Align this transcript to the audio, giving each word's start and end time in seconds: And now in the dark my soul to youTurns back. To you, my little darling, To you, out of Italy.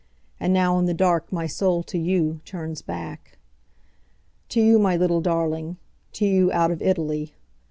And 0.39 0.51
now 0.51 0.79
in 0.79 0.87
the 0.87 0.95
dark 0.95 1.31
my 1.31 1.45
soul 1.45 1.83
to 1.83 1.95
youTurns 1.95 2.83
back. 2.83 3.37
To 4.49 4.59
you, 4.59 4.79
my 4.79 4.95
little 4.97 5.21
darling, 5.21 5.77
To 6.13 6.25
you, 6.25 6.51
out 6.51 6.71
of 6.71 6.81
Italy. 6.81 7.35